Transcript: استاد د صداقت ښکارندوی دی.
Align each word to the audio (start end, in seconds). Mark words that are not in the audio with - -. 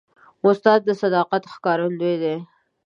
استاد 0.47 0.79
د 0.87 0.89
صداقت 1.01 1.43
ښکارندوی 1.53 2.15
دی. 2.23 2.35